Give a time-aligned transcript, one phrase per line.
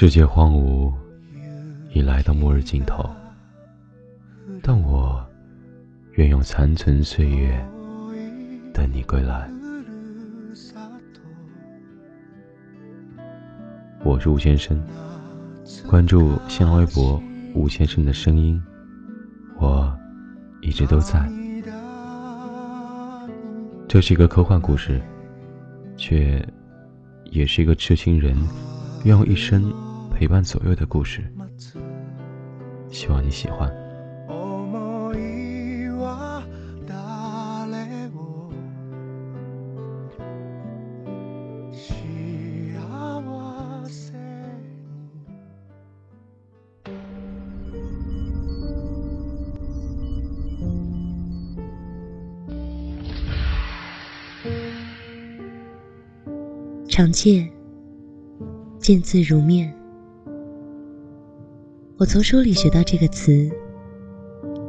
[0.00, 0.92] 世界荒芜，
[1.92, 3.04] 已来到末日尽头，
[4.62, 5.26] 但我
[6.12, 7.60] 愿用残存岁月
[8.72, 9.50] 等你归来。
[14.04, 14.80] 我是吴先生，
[15.88, 17.20] 关注新浪微博
[17.52, 18.62] “吴先生的声音”，
[19.58, 19.92] 我
[20.60, 21.28] 一直都在。
[23.88, 25.02] 这是一个科幻故事，
[25.96, 26.40] 却
[27.24, 28.36] 也是一个痴情人。
[29.04, 29.72] 愿用一生
[30.18, 31.22] 陪伴左右的故事，
[32.90, 33.72] 希望你喜欢。
[56.88, 57.48] 长见。
[58.80, 59.77] 见字如面。
[61.98, 63.50] 我从书里学到这个词，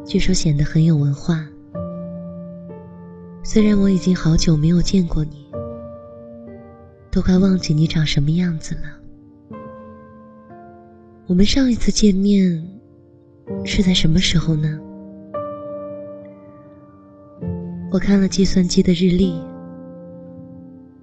[0.03, 1.47] 据说显得很有文化。
[3.44, 5.45] 虽然我已经好久没有见过你，
[7.11, 8.81] 都快忘记你长什么样子了。
[11.27, 12.67] 我们上一次见面
[13.63, 14.80] 是在什么时候呢？
[17.91, 19.39] 我看了计算机的日历，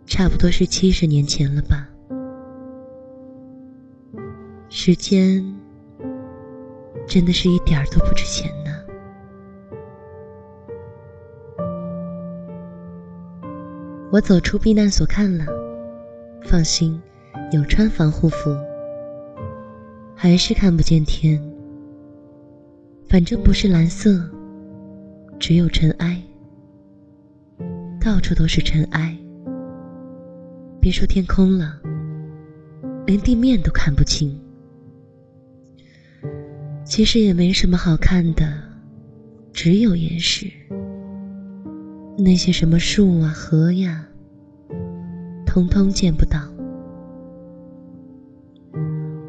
[0.06, 1.88] 差不多是七十年前了吧。
[4.68, 5.55] 时间
[7.06, 8.72] 真的是一点儿都不值钱呢。
[14.10, 15.44] 我走出避难所看了，
[16.42, 17.00] 放心，
[17.52, 18.56] 有穿防护服，
[20.14, 21.42] 还是看不见天。
[23.08, 24.28] 反正不是蓝色，
[25.38, 26.22] 只有尘埃，
[28.00, 29.16] 到处都是尘埃。
[30.80, 31.80] 别说天空了，
[33.06, 34.40] 连地面都看不清。
[36.86, 38.46] 其实也没什么好看的，
[39.52, 40.46] 只有岩石。
[42.16, 44.06] 那些什么树啊、河呀，
[45.44, 46.40] 通通见不到。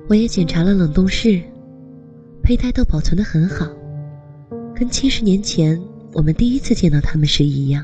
[0.08, 1.42] 我也检查了冷冻室，
[2.44, 3.68] 胚胎都保存的很好，
[4.76, 5.82] 跟七十年前
[6.14, 7.84] 我们第一次见到他们时一样。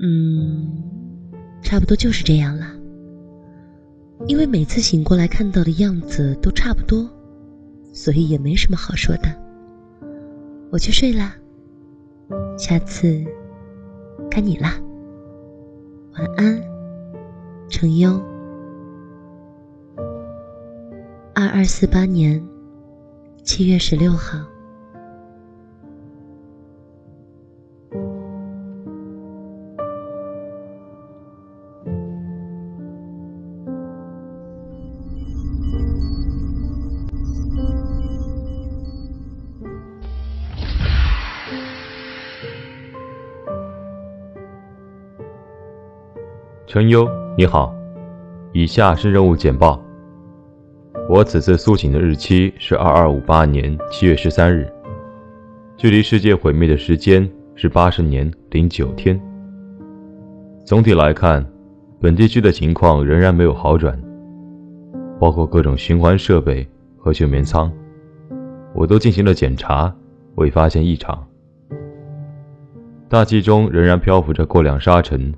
[0.00, 0.82] 嗯，
[1.62, 2.66] 差不多就是这样了。
[4.26, 7.06] 因为每次醒过来看到的样子都差不多。
[7.92, 9.28] 所以也没什么好说的，
[10.70, 11.34] 我去睡啦。
[12.56, 13.24] 下次
[14.30, 14.74] 该你啦，
[16.12, 16.62] 晚安，
[17.68, 18.10] 程优。
[21.34, 22.40] 二二四八年
[23.42, 24.38] 七月十六号。
[46.70, 47.04] 程优，
[47.36, 47.74] 你好，
[48.52, 49.82] 以下是任务简报。
[51.08, 54.72] 我此次苏醒的日期是二二五八年七月十三日，
[55.76, 59.20] 距离世界毁灭的时间是八十年零九天。
[60.64, 61.44] 总体来看，
[62.00, 64.00] 本地区的情况仍然没有好转，
[65.18, 66.64] 包括各种循环设备
[66.96, 67.68] 和休眠舱，
[68.76, 69.92] 我都进行了检查，
[70.36, 71.26] 未发现异常。
[73.08, 75.34] 大气中仍然漂浮着过量沙尘。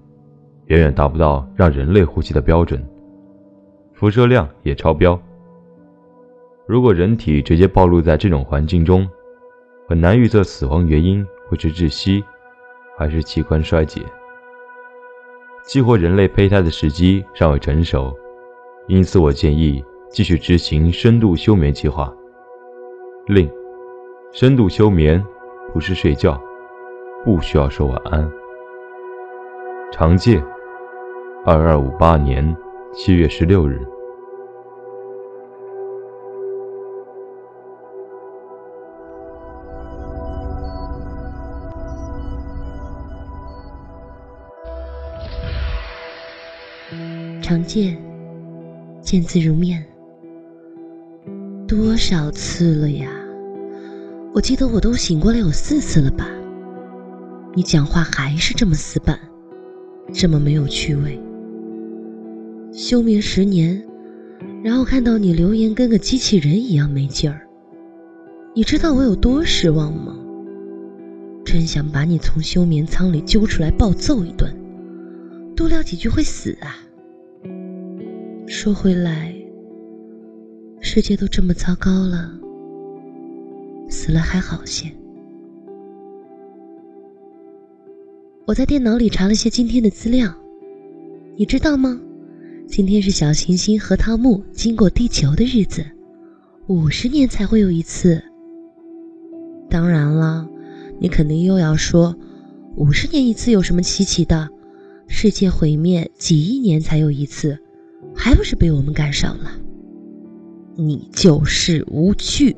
[0.73, 2.83] 远远达不到让人类呼吸的标准，
[3.93, 5.21] 辐射量也超标。
[6.67, 9.07] 如果人体直接暴露在这种环境中，
[9.87, 12.25] 很难预测死亡原因会是窒息，
[12.97, 14.01] 还是器官衰竭。
[15.63, 18.11] 激活人类胚胎的时机尚未成熟，
[18.87, 22.11] 因此我建议继续执行深度休眠计划。
[23.27, 23.47] 另，
[24.33, 25.23] 深度休眠
[25.75, 26.41] 不是睡觉，
[27.27, 28.27] 不需要说晚安。
[29.93, 30.43] 长借。
[31.45, 32.57] 二二五八年
[32.95, 33.85] 七月十六日，
[47.43, 47.99] 常见，
[49.01, 49.85] 见字如面。
[51.67, 53.09] 多少次了呀？
[54.33, 56.25] 我记得我都醒过来有四次了吧？
[57.53, 59.19] 你讲话还是这么死板，
[60.15, 61.21] 这么没有趣味。
[62.73, 63.85] 休眠十年，
[64.65, 67.47] 然后看到你留言跟个机器人一样没劲儿。
[68.55, 70.19] 你知道我有多失望吗？
[71.45, 74.51] 真想把你从休眠舱里揪出来暴揍一顿，
[75.55, 76.81] 多聊几句会死啊！
[78.47, 79.35] 说回来，
[80.81, 82.33] 世界都这么糟糕了，
[83.91, 84.91] 死了还好些。
[88.47, 90.35] 我在电脑里查了些今天的资料，
[91.37, 92.01] 你知道吗？
[92.73, 95.85] 今天是小行星核桃木经过地球的日子，
[96.69, 98.25] 五十年才会有一次。
[99.69, 100.49] 当然了，
[100.99, 102.17] 你肯定又要说，
[102.77, 104.49] 五十年一次有什么稀奇的？
[105.07, 107.59] 世界毁灭几亿年才有一次，
[108.17, 109.53] 还不是被我们赶上了？
[110.75, 112.57] 你就是无趣。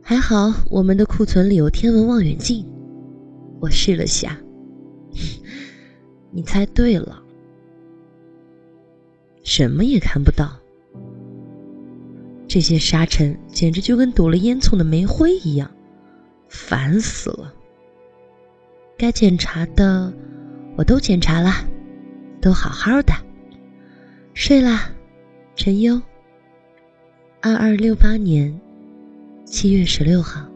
[0.00, 2.64] 还好我们的库存里有天文望远镜，
[3.58, 4.38] 我试了下，
[6.30, 7.23] 你猜对了，
[9.44, 10.58] 什么也看不到。
[12.48, 15.70] 这些沙尘简直就跟堵了烟囱的煤灰一样，
[16.48, 17.54] 烦死了。
[18.96, 20.12] 该检查的
[20.76, 21.52] 我都检查了，
[22.40, 23.12] 都好好的。
[24.34, 24.90] 睡啦，
[25.54, 26.00] 陈优。
[27.40, 28.58] 二二六八年
[29.44, 30.48] 七月十六号。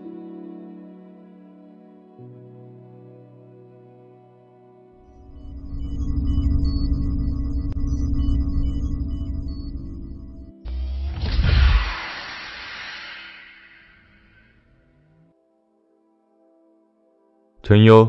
[17.68, 18.08] 陈优，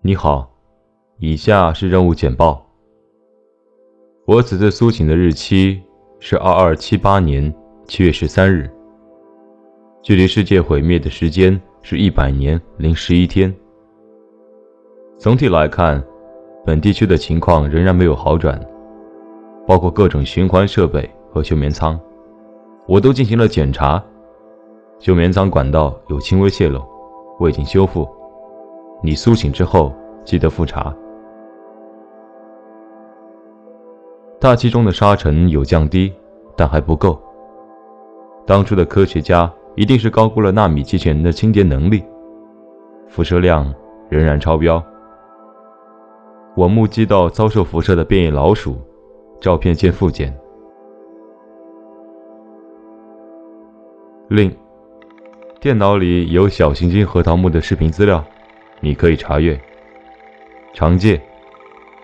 [0.00, 0.48] 你好，
[1.18, 2.64] 以下是任务简报。
[4.26, 5.82] 我此次苏醒的日期
[6.20, 7.52] 是二二七八年
[7.84, 8.70] 七月十三日，
[10.02, 13.52] 距离世界毁灭的时间是一百年零十一天。
[15.18, 16.00] 总体来看，
[16.64, 18.64] 本地区的情况仍然没有好转，
[19.66, 21.98] 包括各种循环设备和休眠舱，
[22.86, 24.00] 我都进行了检查。
[25.00, 26.86] 休眠舱管道有轻微泄漏，
[27.40, 28.08] 我已经修复。
[29.04, 30.90] 你苏醒之后记得复查。
[34.40, 36.10] 大气中的沙尘有降低，
[36.56, 37.22] 但还不够。
[38.46, 42.02] 当初的科学家一定是高估了纳米机器人的清洁能力，
[43.06, 43.70] 辐射量
[44.08, 44.82] 仍然超标。
[46.56, 48.78] 我目击到遭受辐射的变异老鼠，
[49.38, 50.34] 照片见附件。
[54.28, 54.50] 另，
[55.60, 58.24] 电脑里有小行星核桃木的视频资料。
[58.84, 59.58] 你可以查阅。
[60.74, 61.18] 长界，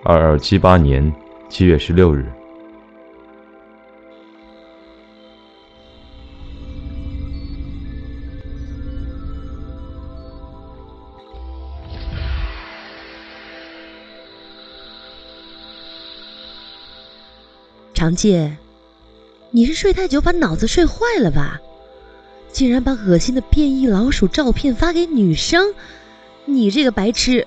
[0.02, 1.12] 二二七八年
[1.50, 2.24] 七月十六日。
[17.92, 18.56] 长介，
[19.50, 21.60] 你是睡太久把脑子睡坏了吧？
[22.50, 25.74] 竟然把恶心的变异老鼠照片发给女生！
[26.52, 27.46] 你这个白痴！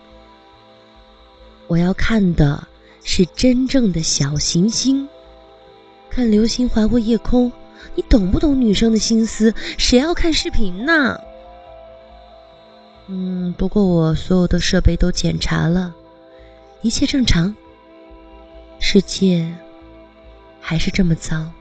[1.67, 2.67] 我要看的
[3.03, 5.07] 是真正的小行星。
[6.09, 7.51] 看流星划过夜空，
[7.95, 9.53] 你懂不懂女生的心思？
[9.77, 11.19] 谁要看视频呢？
[13.07, 15.93] 嗯，不过我所有的设备都检查了，
[16.81, 17.55] 一切正常。
[18.79, 19.53] 世界
[20.61, 21.51] 还是这么糟，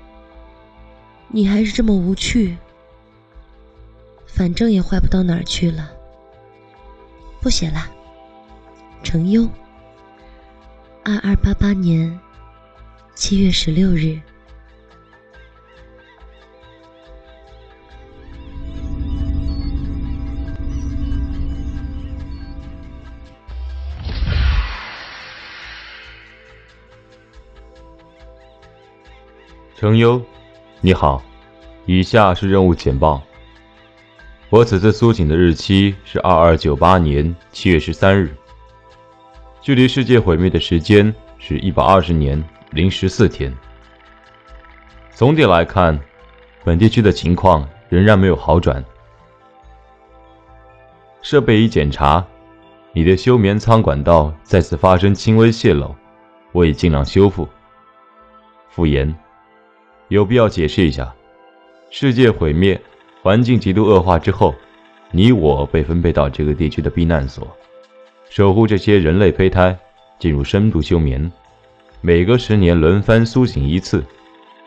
[1.29, 2.56] 你还是这么无趣，
[4.27, 5.91] 反正也坏不到哪儿去了。
[7.43, 7.85] 不写了。
[9.03, 9.43] 程优，
[11.05, 12.19] 二二八八年
[13.16, 14.19] 七月十六日。
[29.76, 30.23] 程优，
[30.81, 31.21] 你好，
[31.87, 33.21] 以下是任务简报。
[34.52, 38.37] 我此次苏醒的日期是二二九八年七月十三日，
[39.62, 43.50] 距离世界毁灭的时间是一百二十年零十四天。
[45.11, 45.99] 总体来看，
[46.64, 48.85] 本地区的情况仍然没有好转。
[51.23, 52.23] 设备已检查，
[52.92, 55.97] 你的休眠舱管道再次发生轻微泄漏，
[56.52, 57.49] 我已尽量修复。
[58.68, 59.14] 复言，
[60.09, 61.11] 有必要解释一下，
[61.88, 62.78] 世界毁灭。
[63.23, 64.52] 环境极度恶化之后，
[65.12, 67.47] 你我被分配到这个地区的避难所，
[68.29, 69.79] 守护这些人类胚胎
[70.19, 71.31] 进入深度休眠，
[72.00, 74.05] 每隔十年轮番苏醒一次，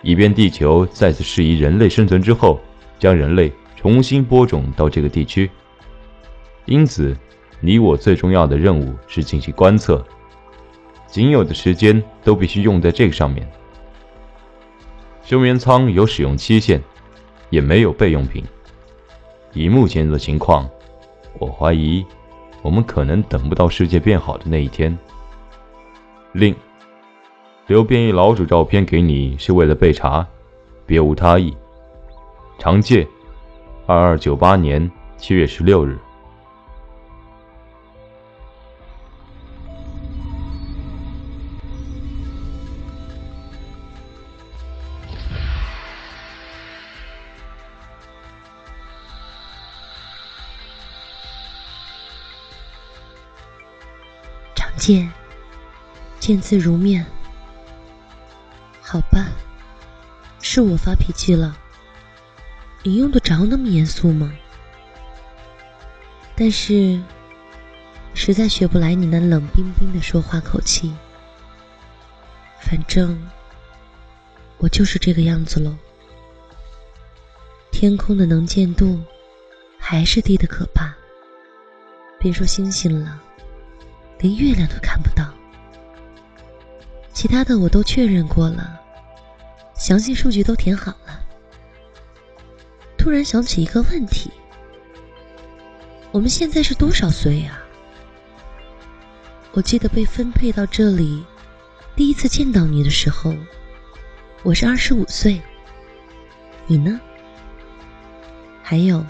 [0.02, 2.58] 以便地球再次适宜人类生存之后，
[2.98, 5.52] 将人类重新播种到这个地区。
[6.64, 7.14] 因此，
[7.60, 10.02] 你我最重要的任务是进行观测，
[11.08, 13.46] 仅有的时间都必须用在这个上面。
[15.24, 16.82] 休眠舱有使用期限。
[17.50, 18.44] 也没有备用品。
[19.54, 20.70] 以目前的情况，
[21.40, 22.06] 我怀疑
[22.62, 24.98] 我们可能等不到世界变好的那一天。
[26.34, 26.54] 另，
[27.68, 30.28] 留变异老鼠照片给你是为了备查，
[30.86, 31.56] 别无他意。
[32.58, 33.08] 长介，
[33.86, 35.98] 二二九八年七月十六日。
[54.86, 55.12] 见，
[56.20, 57.04] 见字如面。
[58.80, 59.32] 好吧，
[60.42, 61.58] 是我发脾气了。
[62.84, 64.32] 你用得着那么严肃吗？
[66.36, 67.02] 但是，
[68.14, 70.94] 实在学不来你那冷冰冰的说话口气。
[72.62, 73.28] 反正，
[74.60, 75.76] 我就是这个样子喽。
[77.72, 79.02] 天空的能见度，
[79.80, 80.94] 还是低的可怕。
[82.20, 83.20] 别说星星了。
[84.20, 85.34] 连月亮都看不到，
[87.14, 88.80] 其他的我都确认过了，
[89.76, 91.20] 详细数据都填好了。
[92.98, 94.32] 突然想起一个问题：
[96.12, 97.60] 我们现在是多少岁呀？
[99.52, 101.24] 我记得被分配到这里，
[101.96, 103.36] 第一次见到你的时候，
[104.44, 105.42] 我是二十五岁。
[106.68, 107.00] 你呢？
[108.64, 109.06] 还有，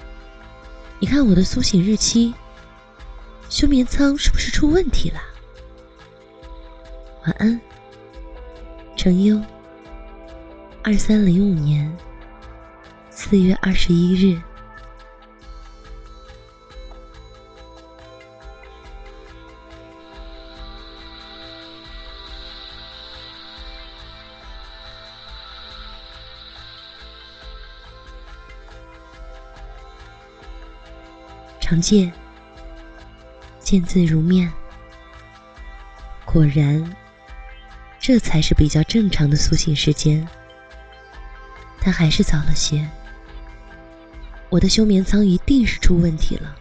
[1.00, 2.34] 你看我的苏醒日期。
[3.48, 5.20] 休眠舱是不是出问题了？
[7.25, 7.60] 晚安，
[8.98, 9.42] 程优。
[10.84, 11.96] 二三零五年
[13.10, 14.40] 四月二十一日。
[31.60, 32.14] 常见。
[33.75, 34.50] 见字如面，
[36.24, 36.96] 果然，
[38.00, 40.25] 这才是比较正常的苏醒时间。
[41.82, 42.88] 但还是早了些。
[44.50, 46.55] 我的休眠舱一定是出问题了。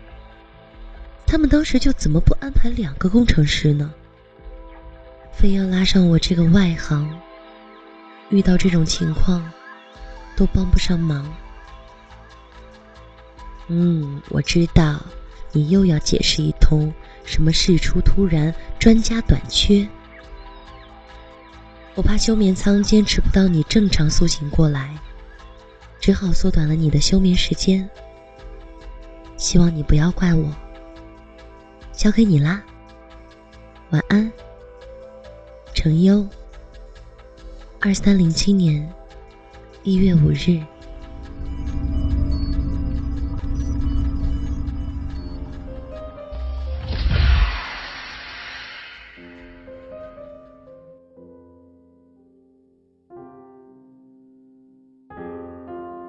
[1.25, 3.94] 他们当时就怎么不安排两个工程师呢？
[5.33, 7.09] 非要拉上我这个外行，
[8.28, 9.49] 遇到这种情况
[10.35, 11.33] 都帮不上忙。
[13.68, 15.00] 嗯，我知道。
[15.56, 16.92] 你又要解释一通，
[17.25, 19.87] 什么事出突然，专家短缺。
[21.95, 24.97] 我怕休眠舱坚持不到你正常苏醒过来，
[26.00, 27.88] 只好缩短了你的休眠时间。
[29.37, 30.52] 希望你不要怪我。
[31.93, 32.62] 交给你啦，
[33.90, 34.31] 晚安，
[35.73, 36.26] 程优。
[37.81, 38.93] 二三零七年
[39.83, 40.61] 一月五日。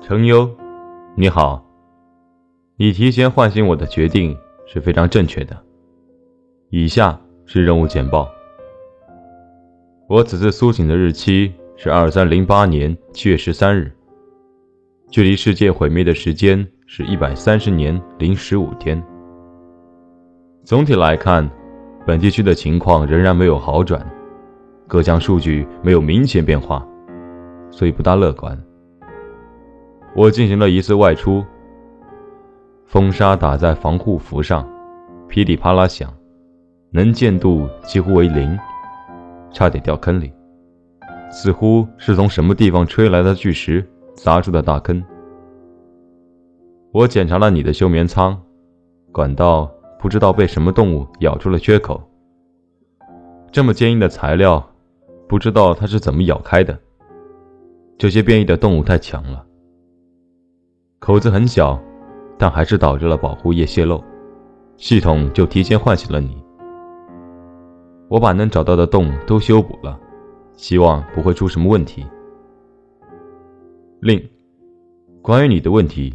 [0.07, 0.47] 程优，
[1.15, 1.65] 你好。
[2.77, 5.57] 你提前唤醒我的决定是非常正确的。
[6.69, 8.29] 以下是任务简报。
[10.07, 13.91] 我此次苏醒的日期是二三零八年七月十三日，
[15.09, 19.03] 距离世界毁灭的时间是一百三十年零十五天。
[20.63, 21.49] 总体来看，
[22.05, 24.07] 本地区的情况仍然没有好转，
[24.87, 26.87] 各项数据没有明显变化，
[27.71, 28.55] 所以不大乐观。
[30.15, 31.43] 我进行了一次外出，
[32.85, 34.65] 风沙打在防护服上，
[35.27, 36.09] 噼里啪啦响，
[36.89, 38.57] 能见度几乎为零，
[39.51, 40.31] 差点掉坑里，
[41.29, 45.03] 似乎是从什么地方吹来的巨石砸出的大坑。
[46.93, 48.41] 我检查了你的休眠舱，
[49.11, 49.69] 管道
[49.99, 52.01] 不知道被什么动物咬出了缺口，
[53.51, 54.65] 这么坚硬的材料，
[55.27, 56.79] 不知道它是怎么咬开的。
[57.97, 59.45] 这些变异的动物太强了。
[61.05, 61.79] 口子很小，
[62.35, 64.03] 但还是导致了保护液泄漏，
[64.75, 66.35] 系统就提前唤醒了你。
[68.07, 69.99] 我把能找到的洞都修补了，
[70.53, 72.03] 希望不会出什么问题。
[73.99, 74.19] 另，
[75.21, 76.11] 关于你的问题，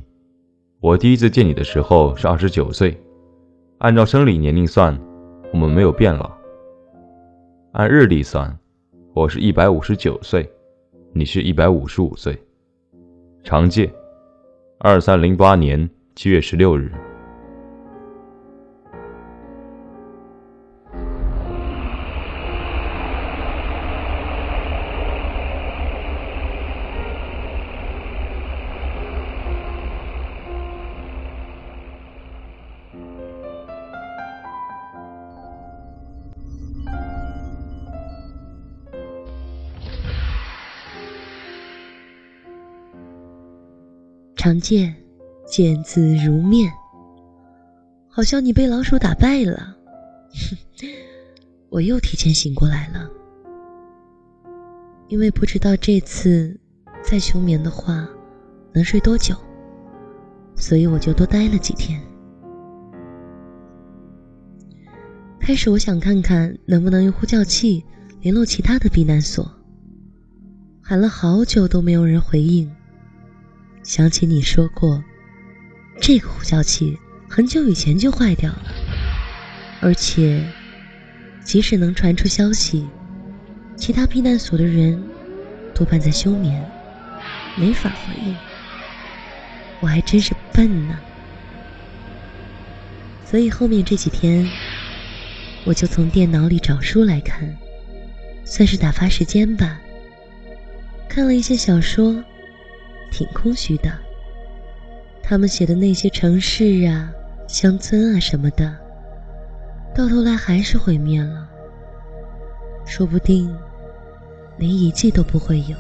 [0.80, 3.00] 我第一次见你的时候是二十九岁，
[3.78, 4.98] 按照生理年龄算，
[5.52, 6.28] 我们没有变老。
[7.74, 8.58] 按日历算，
[9.14, 10.50] 我是一百五十九岁，
[11.12, 12.36] 你是一百五十五岁，
[13.44, 13.88] 常见。
[14.82, 16.90] 二三零八年七月十六日。
[44.40, 44.96] 常见，
[45.46, 46.72] 见字如面。
[48.08, 49.76] 好像你被老鼠打败了。
[50.32, 50.86] 哼
[51.68, 53.06] 我又提前醒过来了，
[55.08, 56.58] 因为不知道这次
[57.02, 58.08] 再休眠的话
[58.72, 59.36] 能睡多久，
[60.56, 62.00] 所以我就多待了几天。
[65.38, 67.84] 开始我想看看能不能用呼叫器
[68.22, 69.46] 联络其他的避难所，
[70.80, 72.74] 喊了好久都没有人回应。
[73.82, 75.02] 想起你说过，
[76.00, 78.74] 这个呼叫器很久以前就坏掉了，
[79.80, 80.44] 而且
[81.42, 82.86] 即使能传出消息，
[83.76, 85.02] 其他避难所的人
[85.74, 86.64] 多半在休眠，
[87.56, 88.36] 没法回应。
[89.80, 90.98] 我还真是笨呢，
[93.24, 94.46] 所以后面这几天，
[95.64, 97.56] 我就从电脑里找书来看，
[98.44, 99.80] 算是打发时间吧。
[101.08, 102.22] 看了一些小说。
[103.10, 103.92] 挺空虚的。
[105.22, 107.12] 他们写的那些城市啊、
[107.46, 108.76] 乡村啊什么的，
[109.94, 111.48] 到头来还是毁灭了。
[112.86, 113.54] 说不定
[114.58, 115.76] 连遗迹都不会有。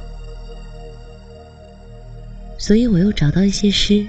[2.58, 4.06] 所以我又找到一些诗，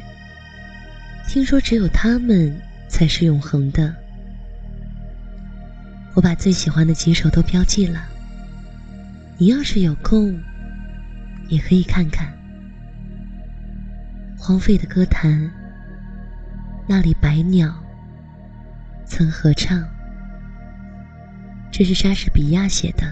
[1.27, 2.55] 听说只有他们
[2.87, 3.95] 才是永恒的。
[6.13, 8.03] 我把最喜欢的几首都标记了。
[9.37, 10.37] 你要是有空，
[11.47, 12.31] 也可以看看。
[14.43, 15.51] 荒废的歌坛，
[16.87, 17.71] 那里百鸟
[19.05, 19.87] 曾合唱。
[21.71, 23.03] 这是莎士比亚写的。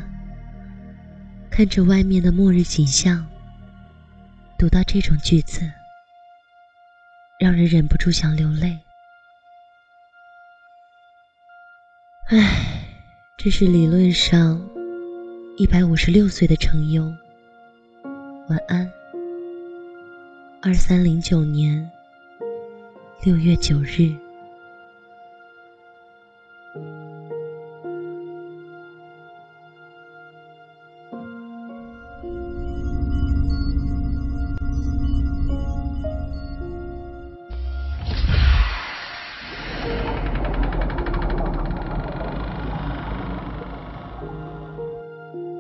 [1.52, 3.24] 看着外面的末日景象，
[4.58, 5.72] 读到这种句子，
[7.40, 8.80] 让人忍不住想流泪。
[12.30, 12.84] 唉，
[13.38, 14.60] 这是理论上
[15.60, 17.04] 一百五十六岁的程优。
[18.50, 18.99] 晚安。
[20.62, 21.90] 二三零九年
[23.24, 24.14] 六月九日，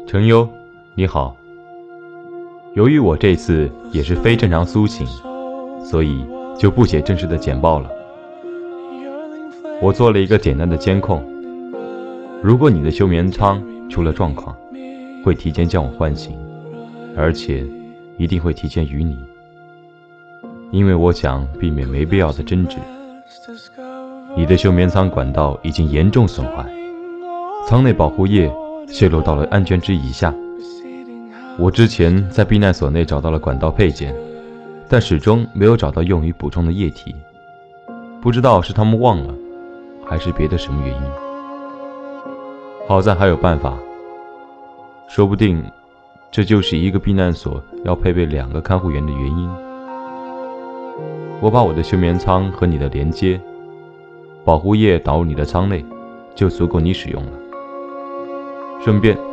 [0.06, 0.48] 程优，
[0.96, 1.39] 你好。
[2.76, 5.06] 由于我这次也是非正常苏醒，
[5.84, 6.24] 所以
[6.58, 7.90] 就不写正式的简报了。
[9.82, 11.24] 我做了一个简单的监控，
[12.44, 14.56] 如果你的休眠舱出了状况，
[15.26, 16.38] 会提前将我唤醒，
[17.18, 17.66] 而且
[18.18, 19.18] 一定会提前与你，
[20.72, 22.78] 因为我想避免没必要的争执。
[24.36, 26.64] 你的休眠舱管道已经严重损坏，
[27.66, 28.52] 舱内保护液
[28.88, 30.32] 泄露到了安全值以下。
[31.60, 34.16] 我之前在避难所内找到了管道配件，
[34.88, 37.14] 但始终没有找到用于补充的液体。
[38.22, 39.34] 不知道是他们忘了，
[40.06, 41.02] 还是别的什么原因。
[42.88, 43.78] 好在还有办法，
[45.10, 45.62] 说不定
[46.32, 49.50] 这就是一个避难所要配备两个看护员的原因。
[51.42, 53.38] 我把我的休眠舱和你的连接，
[54.46, 55.86] 保护液导入你的舱内，
[56.34, 57.32] 就足够你使用了。
[58.82, 59.29] 顺便。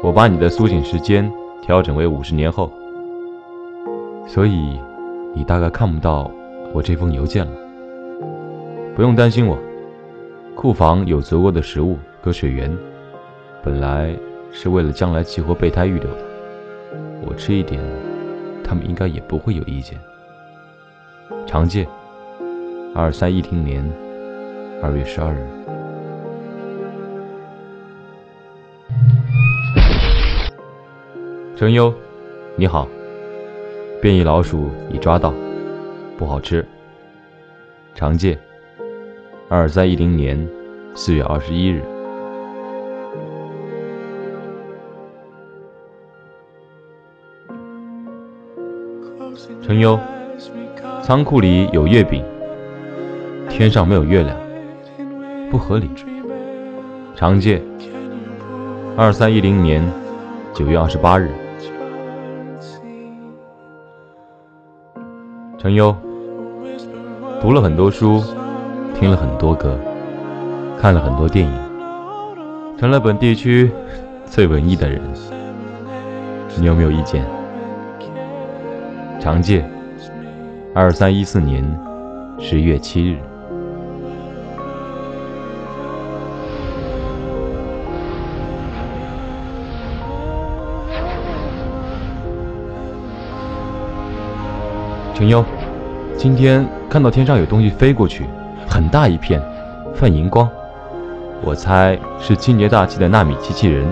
[0.00, 1.30] 我把你的苏醒时间
[1.60, 2.70] 调整为五十年后，
[4.26, 4.78] 所以
[5.34, 6.30] 你大概看不到
[6.72, 7.52] 我这封邮件了。
[8.94, 9.58] 不用担心我，
[10.54, 12.74] 库房有足够的食物和水源，
[13.62, 14.14] 本来
[14.52, 16.20] 是为了将来激活备胎预留的。
[17.26, 17.82] 我吃一点，
[18.62, 19.98] 他们应该也不会有意见。
[21.44, 21.86] 长借，
[22.94, 23.84] 二三一零年
[24.80, 25.57] 二月十二日。
[31.58, 31.92] 程优，
[32.54, 32.86] 你好。
[34.00, 35.34] 变异老鼠已抓到，
[36.16, 36.64] 不好吃。
[37.96, 38.38] 常见。
[39.48, 40.48] 二三一零年
[40.94, 41.82] 四月二十一日。
[49.60, 49.98] 程优，
[51.02, 52.24] 仓库里有月饼，
[53.48, 54.36] 天上没有月亮，
[55.50, 55.90] 不合理。
[57.16, 57.60] 常见。
[58.96, 59.82] 二三一零年
[60.54, 61.28] 九月二十八日。
[65.60, 65.94] 程优
[67.40, 68.22] 读了很多书，
[68.94, 69.76] 听了很多歌，
[70.80, 71.52] 看了很多电影，
[72.78, 73.68] 成了本地区
[74.24, 75.02] 最文艺的人。
[76.56, 77.26] 你有没有意见？
[79.18, 79.68] 长借，
[80.72, 81.64] 二三一四年
[82.38, 83.18] 十月七日。
[95.18, 95.44] 陈优，
[96.16, 98.24] 今天看到天上有东西飞过去，
[98.68, 99.42] 很大一片，
[99.92, 100.48] 泛荧光。
[101.42, 103.84] 我猜是清洁大气的纳米机器人。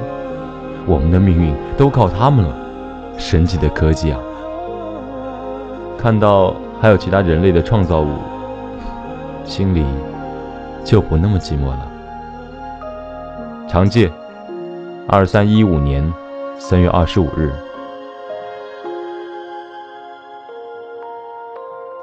[0.87, 2.55] 我们的命运都靠他们了，
[3.19, 4.21] 神奇的科技啊！
[5.99, 8.11] 看到还有其他人类的创造物，
[9.45, 9.85] 心里
[10.85, 11.89] 就不那么寂寞了。
[13.67, 14.09] 长借，
[15.09, 16.09] 二三一五年
[16.57, 17.53] 三月二十五日。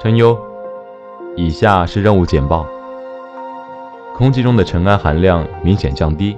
[0.04, 0.38] 陈优，
[1.38, 2.68] 以下是任务简报。
[4.18, 6.38] 空气中的尘埃含量明显降低，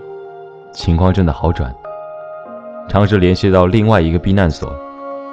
[0.71, 1.73] 情况正在好转。
[2.88, 4.71] 尝试联系到另外一个避难所，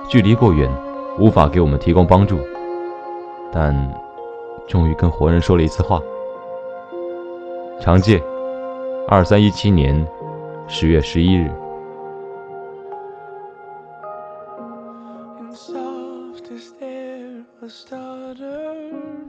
[0.08, 0.66] 距离过远，
[1.18, 2.38] 无法给我们提供帮助。
[3.52, 3.76] 但，
[4.66, 6.00] 终于跟活人说了一次话。
[7.80, 8.18] 长介，
[9.08, 10.08] 二三一七年
[10.66, 11.52] 十月十一日。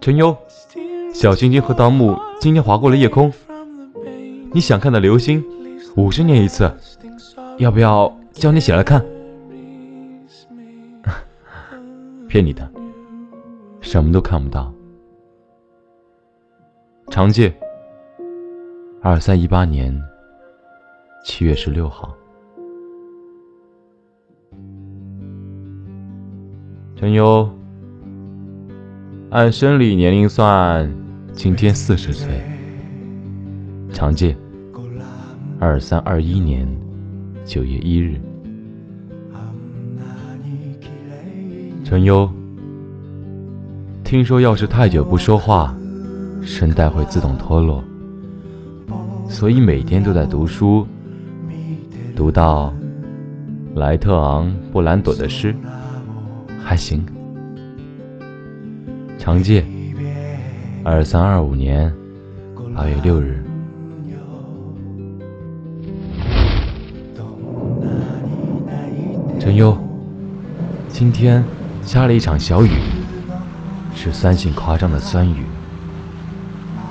[0.03, 0.35] 陈优，
[1.13, 3.31] 小星星和盗墓今天划过了夜空。
[4.51, 5.41] 你想看的流星，
[5.95, 6.69] 五十年一次，
[7.57, 9.01] 要不要叫你起来看？
[12.27, 12.69] 骗你的，
[13.79, 14.73] 什么都看不到。
[17.09, 17.55] 长借，
[19.01, 19.97] 二三一八年
[21.23, 22.13] 七月十六号。
[26.97, 27.49] 陈优。
[29.33, 30.87] 按生理年龄算，
[31.33, 32.39] 今天四十岁。
[33.91, 34.37] 长借，
[35.59, 36.67] 二三二一年
[37.43, 38.21] 九月一日。
[41.83, 42.29] 陈优，
[44.03, 45.75] 听说要是太久不说话，
[46.43, 47.83] 声带会自动脱落，
[49.27, 50.85] 所以每天都在读书，
[52.15, 52.71] 读到
[53.73, 55.55] 莱特昂·布兰朵的诗，
[56.63, 57.03] 还行。
[59.23, 59.65] 长借，
[60.83, 61.89] 二三二五年
[62.75, 63.41] 八月六日。
[69.39, 69.77] 陈优，
[70.89, 71.41] 今天
[71.83, 72.71] 下了一场小雨，
[73.95, 75.45] 是酸性夸张的酸雨，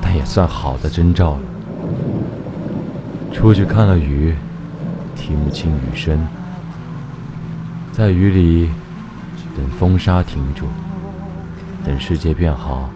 [0.01, 1.41] 但也算好的征兆了。
[3.31, 4.35] 出去看了雨，
[5.15, 6.27] 听不清雨声，
[7.93, 8.71] 在雨里
[9.55, 10.65] 等风沙停住。
[11.85, 12.89] 等世界变好，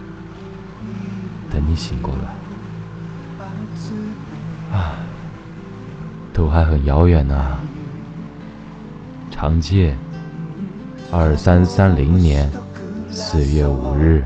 [1.51, 2.21] 等你醒过来，
[4.77, 4.95] 啊，
[6.33, 7.59] 都还很遥远呢。
[9.29, 9.93] 长借，
[11.11, 12.49] 二三三零年
[13.09, 14.23] 四月五日。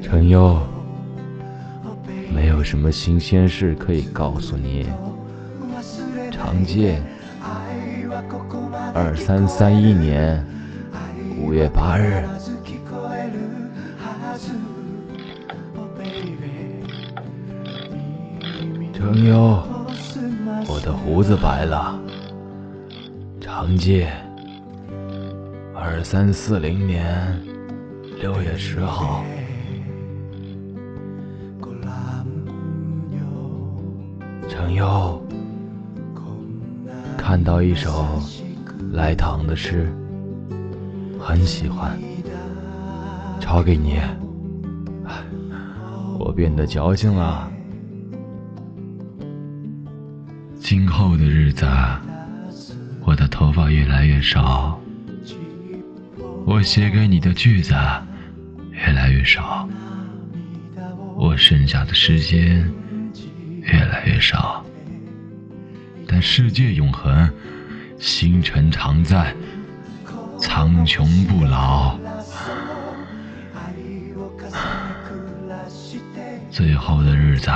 [0.00, 0.58] 陈优，
[2.32, 4.86] 没有什么新鲜事可以告诉你。
[6.30, 7.02] 长借，
[8.94, 10.46] 二三三一年。
[11.48, 12.22] 五月八日，
[18.92, 19.62] 程优，
[20.68, 21.98] 我的胡子白了。
[23.40, 24.12] 长借，
[25.74, 27.40] 二三四零年
[28.20, 29.24] 六月十号。
[34.50, 35.22] 程优，
[37.16, 38.04] 看到一首
[38.92, 39.90] 来唐的诗。
[41.28, 41.94] 很喜欢，
[43.38, 44.00] 抄给你。
[46.18, 47.52] 我变得矫情了。
[50.58, 51.66] 今后的日子，
[53.04, 54.80] 我的头发越来越少，
[56.46, 57.74] 我写给你的句子
[58.70, 59.68] 越来越少，
[61.14, 62.66] 我剩下的时间
[63.64, 64.64] 越来越少。
[66.06, 67.30] 但世界永恒，
[67.98, 69.36] 星辰常在。
[70.40, 71.98] 苍穹不老，
[76.50, 77.50] 最后的日子，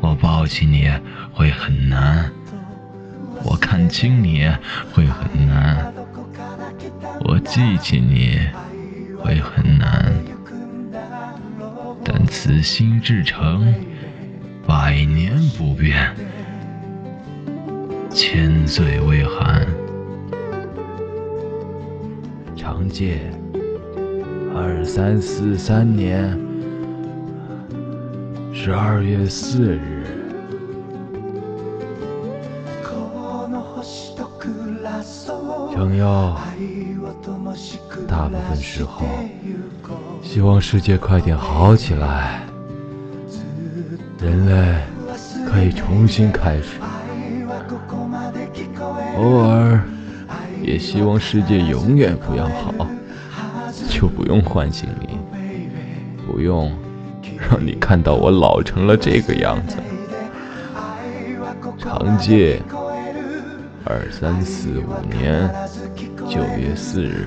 [0.00, 0.90] 我抱起你
[1.32, 2.30] 会很难，
[3.44, 4.50] 我看清你
[4.92, 5.92] 会很难，
[7.20, 8.40] 我记起你
[9.22, 10.12] 会很难，
[12.02, 13.72] 但此心至诚，
[14.66, 16.14] 百年不变，
[18.10, 19.66] 千岁未寒。
[22.74, 23.20] 长借，
[24.52, 26.36] 二三四三年
[28.52, 30.04] 十二月四日。
[35.72, 36.34] 程优，
[38.08, 39.06] 大部分时候，
[40.20, 42.42] 希望世界快点好起来，
[44.20, 44.46] 人。
[44.46, 44.80] 类
[45.48, 46.80] 可以重新开始。
[49.16, 49.80] 偶尔。
[50.64, 52.86] 也希望世界永远不要好，
[53.88, 55.18] 就不用唤醒你，
[56.26, 56.72] 不用
[57.50, 59.76] 让你看到我老成了这个样子。
[61.78, 62.60] 长借
[63.84, 65.50] 二三四五年
[66.28, 67.26] 九月四日。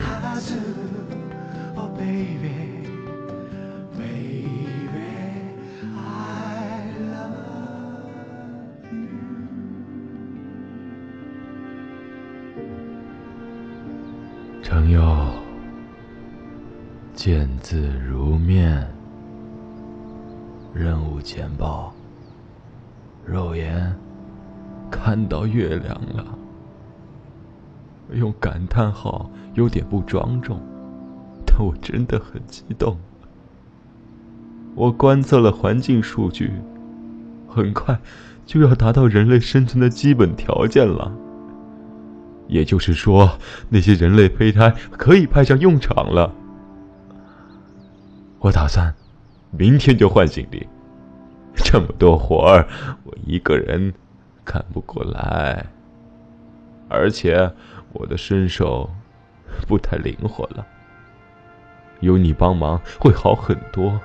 [17.28, 18.88] 见字如面。
[20.74, 21.94] 任务简报。
[23.26, 23.94] 肉眼
[24.90, 26.26] 看到月亮了。
[28.14, 30.58] 用感叹号有点不庄重，
[31.46, 32.98] 但我真的很激动。
[34.74, 36.54] 我观测了环境数据，
[37.46, 38.00] 很快
[38.46, 41.12] 就要达到人类生存的基本条件了。
[42.48, 43.38] 也就是说，
[43.68, 46.34] 那些人类胚胎可以派上用场了。
[48.40, 48.94] 我打算
[49.52, 50.68] 明天就唤醒你。
[51.56, 52.68] 这么多活儿，
[53.04, 53.94] 我一个人
[54.46, 55.66] 干不过来，
[56.88, 57.52] 而且
[57.94, 58.90] 我的身手
[59.68, 60.66] 不太灵活了。
[62.00, 64.00] 有你帮忙会好很多。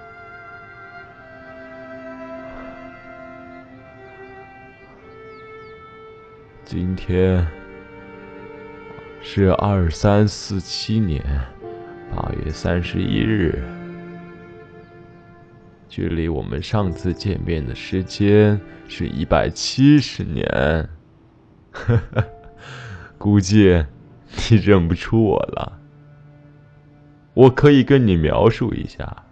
[6.65, 7.47] 今天。
[9.25, 11.25] 是二三四七年
[12.13, 13.63] 八月三十一日，
[15.95, 20.89] 距离我们上次见面的时间是一百七十年。
[23.19, 23.85] 估计
[24.49, 25.79] 你认不出我了。
[27.35, 29.25] 我可以跟你描述一下，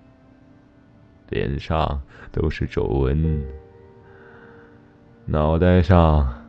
[1.31, 3.43] 脸上都是皱纹，
[5.25, 6.45] 脑袋上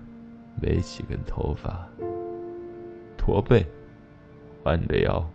[0.62, 1.88] 没几根头发。
[3.18, 3.66] 驼背，
[4.64, 5.26] 弯着腰，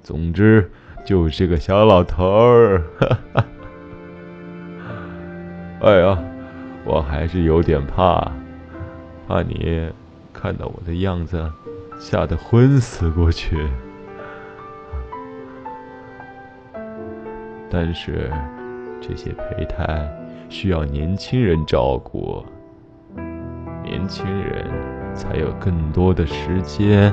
[0.00, 0.70] 总之
[1.04, 2.80] 就是个小老头儿。
[5.82, 6.16] 哎呀，
[6.84, 8.30] 我还是有点怕，
[9.26, 9.90] 怕你
[10.32, 11.50] 看到我的样子，
[11.98, 13.68] 吓得昏死过去。
[17.68, 18.30] 但是
[19.00, 20.08] 这些胚胎
[20.48, 22.44] 需要年轻人照顾，
[23.82, 24.64] 年轻人。
[25.14, 27.12] 才有更多的时间，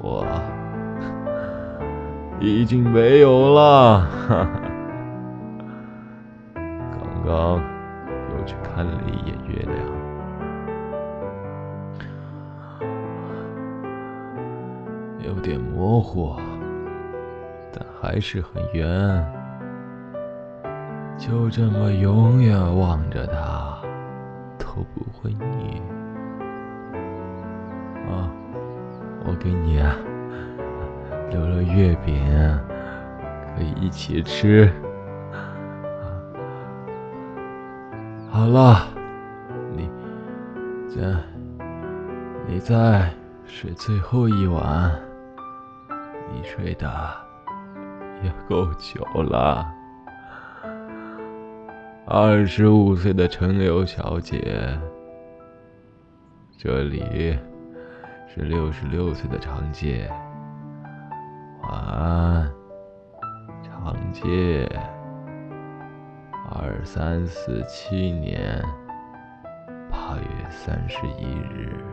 [0.00, 0.24] 我
[2.38, 4.06] 已经没有了。
[7.30, 7.62] 刚
[8.30, 9.76] 又去看了一眼月亮，
[15.20, 16.34] 有点模糊，
[17.72, 19.24] 但还是很圆。
[21.16, 23.78] 就这么永远望着它。
[24.58, 25.80] 都不会腻
[28.08, 28.28] 啊！
[29.24, 29.78] 我给你
[31.30, 32.14] 留了月饼，
[33.54, 34.72] 可以一起吃。
[38.40, 38.88] 好了，
[39.76, 39.86] 你
[40.88, 41.14] 再
[42.48, 43.12] 你再
[43.44, 44.90] 睡最后一晚，
[46.32, 46.90] 你睡的
[48.22, 49.70] 也够久了。
[52.06, 54.40] 二十五岁的陈柳小姐，
[56.56, 57.38] 这里
[58.26, 60.10] 是六十六岁的长街，
[61.62, 62.50] 晚安，
[63.62, 64.66] 长街。
[66.80, 68.58] 二三四七年
[69.90, 71.89] 八月三十一日。